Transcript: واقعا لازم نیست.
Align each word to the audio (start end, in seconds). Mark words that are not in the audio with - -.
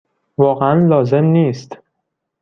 واقعا 0.37 0.75
لازم 0.87 1.23
نیست. 1.25 1.77